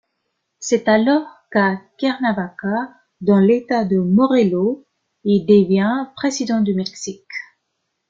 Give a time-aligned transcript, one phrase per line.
[0.59, 4.87] C'est alors qu'à Cuernavaca dans l'État de Morelos
[5.25, 7.29] il devient Président du Mexique.